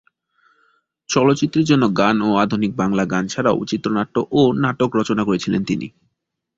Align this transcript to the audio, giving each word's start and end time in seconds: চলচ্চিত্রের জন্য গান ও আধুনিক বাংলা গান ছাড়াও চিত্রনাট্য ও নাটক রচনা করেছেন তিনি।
চলচ্চিত্রের 1.09 1.65
জন্য 1.65 1.83
গান 1.99 2.15
ও 2.21 2.39
আধুনিক 2.43 2.71
বাংলা 2.75 3.03
গান 3.05 3.23
ছাড়াও 3.27 3.67
চিত্রনাট্য 3.71 4.15
ও 4.31 4.51
নাটক 4.63 4.89
রচনা 4.99 5.23
করেছেন 5.25 5.53
তিনি। 5.63 5.87